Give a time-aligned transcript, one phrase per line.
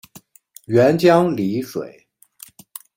[0.65, 2.07] 沅江澧水